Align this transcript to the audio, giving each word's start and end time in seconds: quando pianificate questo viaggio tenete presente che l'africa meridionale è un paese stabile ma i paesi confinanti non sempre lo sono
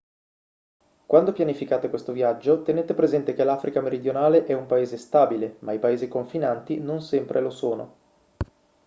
quando 1.05 1.31
pianificate 1.31 1.87
questo 1.89 2.11
viaggio 2.11 2.63
tenete 2.63 2.95
presente 2.95 3.35
che 3.35 3.43
l'africa 3.43 3.81
meridionale 3.81 4.45
è 4.45 4.53
un 4.53 4.65
paese 4.65 4.97
stabile 4.97 5.57
ma 5.59 5.73
i 5.73 5.77
paesi 5.77 6.07
confinanti 6.07 6.79
non 6.79 7.01
sempre 7.03 7.39
lo 7.39 7.51
sono 7.51 7.95